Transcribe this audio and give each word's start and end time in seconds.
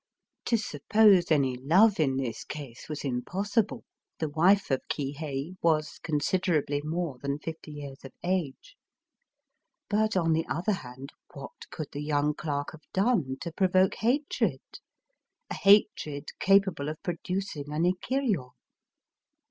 To 0.45 0.57
suppose 0.57 1.29
any 1.29 1.55
love 1.57 1.99
in 1.99 2.17
this 2.17 2.43
case 2.43 2.89
was 2.89 3.03
impossible;— 3.05 3.83
the 4.17 4.29
wife 4.29 4.71
of 4.71 4.81
Kihei 4.87 5.53
was 5.61 5.99
considerably 5.99 6.81
more 6.83 7.19
than 7.19 7.37
fifty 7.37 7.71
years 7.73 8.03
of 8.03 8.11
age. 8.23 8.75
But, 9.91 10.17
on 10.17 10.33
the 10.33 10.47
other 10.47 10.73
hand, 10.73 11.11
what 11.35 11.69
could 11.69 11.91
the 11.91 12.01
young 12.01 12.33
clerk 12.33 12.71
have 12.71 12.91
done 12.95 13.37
to 13.41 13.51
provoke 13.51 13.93
hatred,— 13.93 14.61
a 15.51 15.53
hatred 15.53 16.29
capable 16.39 16.89
of 16.89 17.03
producing 17.03 17.71
an 17.71 17.83
ikiryo? 17.83 18.53